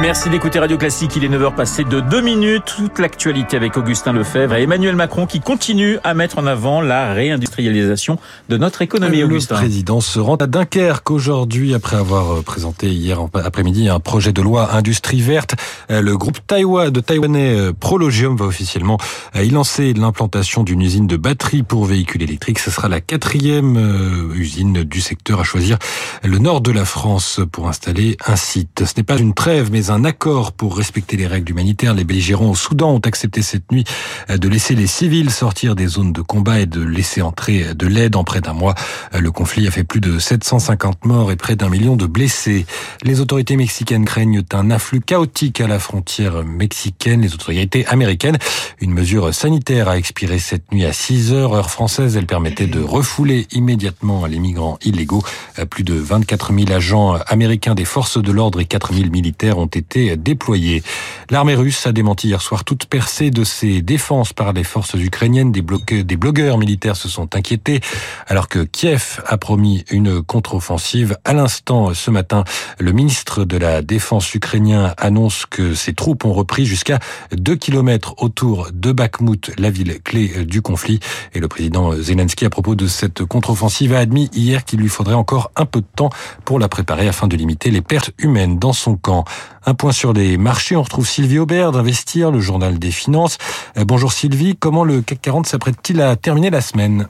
Merci 0.00 0.28
d'écouter 0.28 0.58
Radio 0.58 0.76
Classique. 0.76 1.14
Il 1.14 1.24
est 1.24 1.28
9h 1.28 1.54
passé 1.54 1.84
de 1.84 2.00
2 2.00 2.20
minutes. 2.20 2.64
Toute 2.76 2.98
l'actualité 2.98 3.56
avec 3.56 3.76
Augustin 3.76 4.12
Lefebvre 4.12 4.56
et 4.56 4.62
Emmanuel 4.64 4.96
Macron 4.96 5.26
qui 5.26 5.40
continue 5.40 5.98
à 6.02 6.14
mettre 6.14 6.38
en 6.38 6.46
avant 6.46 6.80
la 6.80 7.14
réindustrialisation 7.14 8.18
de 8.48 8.56
notre 8.56 8.82
économie. 8.82 9.18
Le 9.18 9.26
Augustin. 9.26 9.54
président 9.54 10.00
se 10.00 10.18
rend 10.18 10.34
à 10.34 10.48
Dunkerque 10.48 11.12
aujourd'hui 11.12 11.74
après 11.74 11.96
avoir 11.96 12.42
présenté 12.42 12.88
hier 12.88 13.20
après-midi 13.34 13.88
un 13.88 14.00
projet 14.00 14.32
de 14.32 14.42
loi 14.42 14.74
industrie 14.74 15.20
verte. 15.20 15.54
Le 15.88 16.16
groupe 16.16 16.38
Taïwan 16.44 16.90
de 16.90 17.00
Taïwanais 17.00 17.72
Prologium 17.78 18.36
va 18.36 18.46
officiellement 18.46 18.98
y 19.36 19.48
lancer 19.48 19.94
l'implantation 19.94 20.64
d'une 20.64 20.82
usine 20.82 21.06
de 21.06 21.16
batteries 21.16 21.62
pour 21.62 21.84
véhicules 21.84 22.22
électriques. 22.22 22.58
Ce 22.58 22.72
sera 22.72 22.88
la 22.88 23.00
quatrième 23.00 24.32
usine 24.34 24.82
du 24.82 25.00
secteur 25.00 25.40
à 25.40 25.44
choisir 25.44 25.78
le 26.24 26.38
nord 26.38 26.60
de 26.60 26.72
la 26.72 26.84
France 26.84 27.40
pour 27.52 27.68
installer 27.68 28.16
un 28.26 28.36
site. 28.36 28.84
Ce 28.84 28.94
n'est 28.96 29.04
pas 29.04 29.18
une 29.18 29.34
trêve, 29.34 29.70
mais 29.70 29.83
un 29.90 30.04
accord 30.04 30.52
pour 30.52 30.76
respecter 30.76 31.16
les 31.16 31.26
règles 31.26 31.52
humanitaires. 31.52 31.94
Les 31.94 32.04
belligérants 32.04 32.50
au 32.50 32.54
Soudan 32.54 32.92
ont 32.92 33.00
accepté 33.00 33.42
cette 33.42 33.70
nuit 33.72 33.84
de 34.28 34.48
laisser 34.48 34.74
les 34.74 34.86
civils 34.86 35.30
sortir 35.30 35.74
des 35.74 35.86
zones 35.86 36.12
de 36.12 36.22
combat 36.22 36.60
et 36.60 36.66
de 36.66 36.82
laisser 36.82 37.22
entrer 37.22 37.74
de 37.74 37.86
l'aide 37.86 38.16
en 38.16 38.24
près 38.24 38.40
d'un 38.40 38.52
mois. 38.52 38.74
Le 39.18 39.30
conflit 39.30 39.66
a 39.66 39.70
fait 39.70 39.84
plus 39.84 40.00
de 40.00 40.18
750 40.18 41.04
morts 41.04 41.32
et 41.32 41.36
près 41.36 41.56
d'un 41.56 41.68
million 41.68 41.96
de 41.96 42.06
blessés. 42.06 42.66
Les 43.02 43.20
autorités 43.20 43.56
mexicaines 43.56 44.04
craignent 44.04 44.42
un 44.52 44.70
afflux 44.70 45.00
chaotique 45.00 45.60
à 45.60 45.66
la 45.66 45.78
frontière 45.78 46.44
mexicaine. 46.44 47.20
Les 47.20 47.34
autorités 47.34 47.86
américaines, 47.86 48.38
une 48.80 48.92
mesure 48.92 49.34
sanitaire 49.34 49.88
a 49.88 49.98
expiré 49.98 50.38
cette 50.38 50.72
nuit 50.72 50.84
à 50.84 50.92
6 50.92 51.32
heures, 51.32 51.54
heure 51.54 51.70
française. 51.70 52.16
Elle 52.16 52.26
permettait 52.26 52.66
de 52.66 52.80
refouler 52.80 53.46
immédiatement 53.52 54.26
les 54.26 54.38
migrants 54.38 54.78
illégaux. 54.84 55.22
Plus 55.70 55.84
de 55.84 55.94
24 55.94 56.52
000 56.52 56.72
agents 56.72 57.14
américains 57.26 57.74
des 57.74 57.84
forces 57.84 58.20
de 58.20 58.32
l'ordre 58.32 58.60
et 58.60 58.64
4 58.64 58.92
000 58.92 59.10
militaires 59.10 59.58
ont 59.58 59.66
été 59.76 60.16
déployés. 60.16 60.82
L'armée 61.30 61.54
russe 61.54 61.86
a 61.86 61.92
démenti 61.92 62.28
hier 62.28 62.42
soir 62.42 62.64
toute 62.64 62.86
percée 62.86 63.30
de 63.30 63.44
ses 63.44 63.82
défenses 63.82 64.32
par 64.32 64.52
les 64.52 64.64
forces 64.64 64.94
ukrainiennes. 64.94 65.52
Des, 65.52 65.62
des 66.04 66.16
blogueurs 66.16 66.58
militaires 66.58 66.96
se 66.96 67.08
sont 67.08 67.34
inquiétés 67.36 67.80
alors 68.26 68.48
que 68.48 68.60
Kiev 68.60 69.22
a 69.26 69.38
promis 69.38 69.84
une 69.90 70.22
contre-offensive. 70.22 71.16
À 71.24 71.32
l'instant, 71.32 71.94
ce 71.94 72.10
matin, 72.10 72.44
le 72.78 72.92
ministre 72.92 73.44
de 73.44 73.56
la 73.56 73.82
Défense 73.82 74.34
ukrainien 74.34 74.94
annonce 74.98 75.46
que 75.46 75.74
ses 75.74 75.94
troupes 75.94 76.24
ont 76.24 76.32
repris 76.32 76.66
jusqu'à 76.66 76.98
2 77.32 77.56
kilomètres 77.56 78.14
autour 78.18 78.68
de 78.72 78.92
Bakhmut, 78.92 79.52
la 79.58 79.70
ville 79.70 80.00
clé 80.02 80.44
du 80.44 80.62
conflit. 80.62 81.00
Et 81.34 81.40
le 81.40 81.48
président 81.48 81.92
Zelensky, 81.92 82.44
à 82.44 82.50
propos 82.50 82.74
de 82.74 82.86
cette 82.86 83.24
contre-offensive, 83.24 83.92
a 83.94 83.98
admis 83.98 84.30
hier 84.32 84.64
qu'il 84.64 84.80
lui 84.80 84.88
faudrait 84.88 85.14
encore 85.14 85.50
un 85.56 85.66
peu 85.66 85.80
de 85.80 85.86
temps 85.96 86.10
pour 86.44 86.58
la 86.58 86.68
préparer 86.68 87.08
afin 87.08 87.26
de 87.26 87.36
limiter 87.36 87.70
les 87.70 87.82
pertes 87.82 88.10
humaines 88.18 88.58
dans 88.58 88.72
son 88.72 88.96
camp. 88.96 89.24
Un 89.66 89.72
point 89.72 89.92
sur 89.92 90.12
les 90.12 90.36
marchés, 90.36 90.76
on 90.76 90.82
retrouve 90.82 91.08
Sylvie 91.08 91.38
Aubert 91.38 91.72
d'Investir, 91.72 92.30
le 92.30 92.38
journal 92.38 92.78
des 92.78 92.90
finances. 92.90 93.38
Bonjour 93.76 94.12
Sylvie, 94.12 94.56
comment 94.56 94.84
le 94.84 95.00
CAC 95.00 95.22
40 95.22 95.46
s'apprête-t-il 95.46 96.02
à 96.02 96.16
terminer 96.16 96.50
la 96.50 96.60
semaine? 96.60 97.08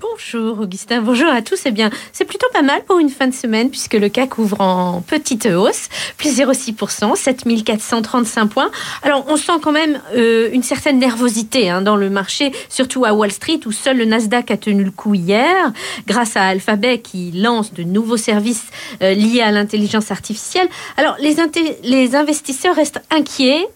Bonjour 0.00 0.58
Augustin, 0.58 1.00
bonjour 1.00 1.28
à 1.28 1.42
tous. 1.42 1.62
Eh 1.64 1.70
bien, 1.70 1.90
c'est 2.12 2.24
plutôt 2.24 2.48
pas 2.52 2.62
mal 2.62 2.82
pour 2.82 2.98
une 2.98 3.08
fin 3.08 3.28
de 3.28 3.32
semaine 3.32 3.70
puisque 3.70 3.94
le 3.94 4.08
CAC 4.08 4.36
ouvre 4.38 4.60
en 4.60 5.00
petite 5.00 5.46
hausse, 5.46 5.88
plus 6.16 6.40
0,6%, 6.40 7.14
7435 7.14 8.46
points. 8.46 8.70
Alors, 9.02 9.24
on 9.28 9.36
sent 9.36 9.52
quand 9.62 9.70
même 9.70 10.00
euh, 10.16 10.50
une 10.52 10.64
certaine 10.64 10.98
nervosité 10.98 11.70
hein, 11.70 11.82
dans 11.82 11.94
le 11.94 12.10
marché, 12.10 12.50
surtout 12.68 13.04
à 13.04 13.12
Wall 13.12 13.30
Street 13.30 13.60
où 13.64 13.70
seul 13.70 13.98
le 13.98 14.06
Nasdaq 14.06 14.50
a 14.50 14.56
tenu 14.56 14.82
le 14.82 14.90
coup 14.90 15.14
hier 15.14 15.72
grâce 16.08 16.36
à 16.36 16.42
Alphabet 16.46 16.98
qui 16.98 17.30
lance 17.30 17.72
de 17.72 17.84
nouveaux 17.84 18.16
services 18.16 18.66
euh, 19.02 19.14
liés 19.14 19.42
à 19.42 19.52
l'intelligence 19.52 20.10
artificielle. 20.10 20.68
Alors, 20.96 21.14
les, 21.20 22.16
investisseurs 22.16 22.74
restent 22.74 23.02
inquiets, 23.12 23.68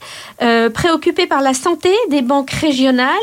euh, 0.43 0.71
préoccupés 0.71 1.29
par 1.29 1.41
la 1.41 1.55
santé 1.55 1.91
des 2.09 2.23
banques 2.23 2.51
régionales. 2.51 3.15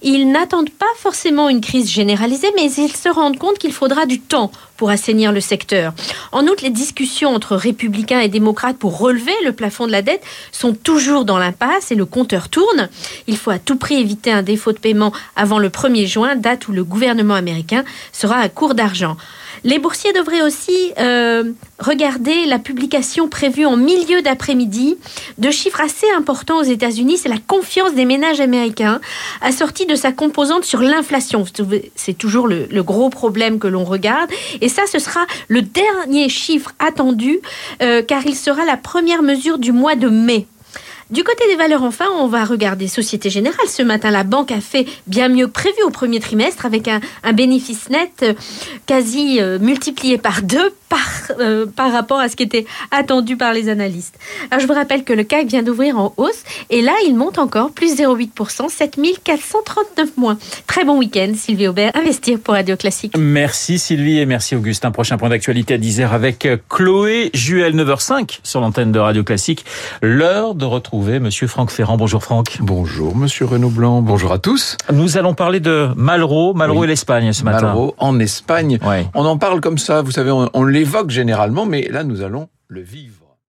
Ils 0.00 0.32
n'attendent 0.32 0.70
pas 0.70 0.86
forcément 0.96 1.50
une 1.50 1.60
crise 1.60 1.90
générale 1.90 2.29
mais 2.54 2.70
ils 2.72 2.96
se 2.96 3.08
rendent 3.08 3.38
compte 3.38 3.58
qu'il 3.58 3.72
faudra 3.72 4.06
du 4.06 4.20
temps 4.20 4.50
pour 4.76 4.90
assainir 4.90 5.32
le 5.32 5.40
secteur. 5.40 5.92
En 6.32 6.46
outre, 6.46 6.62
les 6.62 6.70
discussions 6.70 7.34
entre 7.34 7.54
républicains 7.54 8.20
et 8.20 8.28
démocrates 8.28 8.78
pour 8.78 8.98
relever 8.98 9.34
le 9.44 9.52
plafond 9.52 9.86
de 9.86 9.92
la 9.92 10.02
dette 10.02 10.22
sont 10.52 10.72
toujours 10.72 11.24
dans 11.24 11.38
l'impasse 11.38 11.92
et 11.92 11.94
le 11.94 12.06
compteur 12.06 12.48
tourne. 12.48 12.88
Il 13.26 13.36
faut 13.36 13.50
à 13.50 13.58
tout 13.58 13.76
prix 13.76 13.96
éviter 13.96 14.32
un 14.32 14.42
défaut 14.42 14.72
de 14.72 14.78
paiement 14.78 15.12
avant 15.36 15.58
le 15.58 15.68
1er 15.68 16.06
juin, 16.06 16.36
date 16.36 16.68
où 16.68 16.72
le 16.72 16.84
gouvernement 16.84 17.34
américain 17.34 17.84
sera 18.12 18.36
à 18.36 18.48
court 18.48 18.74
d'argent. 18.74 19.16
Les 19.64 19.78
boursiers 19.78 20.12
devraient 20.12 20.42
aussi 20.42 20.92
euh, 20.98 21.52
regarder 21.78 22.46
la 22.46 22.58
publication 22.58 23.28
prévue 23.28 23.66
en 23.66 23.76
milieu 23.76 24.22
d'après-midi 24.22 24.96
de 25.36 25.50
chiffres 25.50 25.80
assez 25.80 26.06
importants 26.16 26.58
aux 26.58 26.64
États-Unis. 26.64 27.18
C'est 27.18 27.28
la 27.28 27.38
confiance 27.46 27.94
des 27.94 28.06
ménages 28.06 28.40
américains 28.40 29.00
assortie 29.42 29.84
de 29.86 29.94
sa 29.94 30.12
composante 30.12 30.64
sur 30.64 30.80
l'inflation. 30.80 31.44
C'est 31.94 32.19
toujours 32.20 32.46
le, 32.46 32.82
gros 32.82 33.10
problème 33.10 33.58
que 33.58 33.66
l'on 33.66 33.84
regarde. 33.84 34.30
Et 34.60 34.68
ça, 34.68 34.82
ce 34.86 35.00
sera 35.00 35.20
le 35.48 35.62
dernier 35.62 36.28
chiffre 36.28 36.72
attendu 36.78 37.40
euh, 37.82 38.02
car 38.02 38.24
il 38.26 38.36
sera 38.36 38.64
la 38.64 38.76
première 38.76 39.22
mesure 39.22 39.58
du 39.58 39.72
mois 39.72 39.96
de 39.96 40.08
mai. 40.08 40.46
Du 41.10 41.24
côté 41.24 41.42
des 41.48 41.56
valeurs, 41.56 41.82
enfin, 41.82 42.04
on 42.20 42.28
va 42.28 42.44
regarder 42.44 42.86
Société 42.86 43.30
Générale. 43.30 43.66
Ce 43.66 43.82
matin, 43.82 44.12
la 44.12 44.22
banque 44.22 44.52
a 44.52 44.60
fait 44.60 44.86
bien 45.08 45.28
mieux 45.28 45.48
que 45.48 45.52
prévu 45.52 45.82
au 45.84 45.90
premier 45.90 46.20
trimestre 46.20 46.66
avec 46.66 46.86
un, 46.86 47.00
bénéfice 47.32 47.90
net 47.90 48.10
euh, 48.22 48.34
quasi 48.86 49.40
euh, 49.40 49.58
multiplié 49.58 50.18
par 50.18 50.42
deux 50.42 50.72
par, 50.88 50.98
euh, 51.38 51.66
par 51.66 51.92
rapport 51.92 52.18
à 52.18 52.28
ce 52.28 52.36
qui 52.36 52.42
était 52.44 52.66
attendu 52.90 53.36
par 53.36 53.52
les 53.52 53.68
analystes. 53.68 54.16
Alors, 54.50 54.60
je 54.60 54.66
vous 54.68 54.74
rappelle 54.74 55.02
que 55.02 55.12
le 55.12 55.24
CAC 55.24 55.46
vient 55.46 55.62
d'ouvrir 55.62 55.98
en 55.98 56.12
hausse 56.16 56.42
et 56.68 56.80
là, 56.80 56.92
il 57.06 57.16
monte 57.16 57.38
encore, 57.38 57.72
plus 57.72 57.96
0,8%, 57.96 58.68
7439 58.68 60.16
moins. 60.16 60.38
Très 60.68 60.84
bon 60.84 60.98
week-end, 60.98 61.32
Sylvie 61.34 61.66
Aubert. 61.66 61.90
Investir 61.94 62.38
pour 62.38 62.54
Radio 62.54 62.76
Classique. 62.76 63.14
Merci 63.18 63.78
Sylvie 63.78 64.18
et 64.18 64.26
merci 64.26 64.54
Augustin. 64.54 64.90
Prochain 64.92 65.16
point 65.16 65.28
d'actualité 65.28 65.74
à 65.74 65.78
10h 65.78 66.10
avec 66.10 66.48
Chloé 66.68 67.30
Juel, 67.34 67.74
9h05 67.74 68.40
sur 68.42 68.60
l'antenne 68.60 68.92
de 68.92 68.98
Radio 68.98 69.24
Classique. 69.24 69.64
L'heure 70.02 70.54
de 70.54 70.64
retrouver 70.64 70.99
Monsieur 71.00 71.46
Franck 71.46 71.70
Ferrand. 71.70 71.96
Bonjour 71.96 72.22
Franck. 72.22 72.58
Bonjour 72.60 73.16
Monsieur 73.16 73.46
Renaud 73.46 73.70
Blanc. 73.70 74.02
Bonjour 74.02 74.32
à 74.32 74.38
tous. 74.38 74.76
Nous 74.92 75.16
allons 75.16 75.32
parler 75.32 75.58
de 75.58 75.88
Malraux, 75.96 76.52
Malraux 76.52 76.80
oui. 76.80 76.84
et 76.84 76.88
l'Espagne 76.88 77.32
ce 77.32 77.42
matin. 77.42 77.68
Malraux 77.68 77.94
en 77.98 78.18
Espagne. 78.20 78.78
On 79.14 79.24
en 79.24 79.38
parle 79.38 79.60
comme 79.60 79.78
ça, 79.78 80.02
vous 80.02 80.10
savez, 80.10 80.30
on, 80.30 80.50
on 80.52 80.64
l'évoque 80.64 81.10
généralement, 81.10 81.64
mais 81.64 81.88
là 81.90 82.04
nous 82.04 82.22
allons 82.22 82.48
le 82.68 82.82
vivre. 82.82 83.19